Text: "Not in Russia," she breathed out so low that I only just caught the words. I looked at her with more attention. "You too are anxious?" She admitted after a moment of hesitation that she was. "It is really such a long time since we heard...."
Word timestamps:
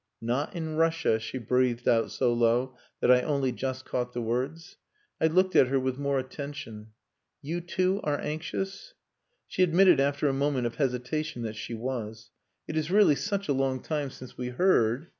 "Not 0.21 0.55
in 0.55 0.77
Russia," 0.77 1.19
she 1.19 1.37
breathed 1.37 1.87
out 1.87 2.09
so 2.09 2.33
low 2.33 2.75
that 3.01 3.11
I 3.11 3.21
only 3.21 3.51
just 3.51 3.85
caught 3.85 4.13
the 4.13 4.21
words. 4.23 4.77
I 5.21 5.27
looked 5.27 5.55
at 5.55 5.67
her 5.67 5.79
with 5.79 5.99
more 5.99 6.17
attention. 6.17 6.87
"You 7.43 7.61
too 7.61 8.01
are 8.03 8.19
anxious?" 8.19 8.95
She 9.47 9.61
admitted 9.61 9.99
after 9.99 10.27
a 10.27 10.33
moment 10.33 10.65
of 10.65 10.73
hesitation 10.77 11.43
that 11.43 11.55
she 11.55 11.75
was. 11.75 12.31
"It 12.67 12.75
is 12.75 12.89
really 12.89 13.13
such 13.13 13.47
a 13.47 13.53
long 13.53 13.79
time 13.79 14.09
since 14.09 14.35
we 14.35 14.47
heard...." 14.47 15.09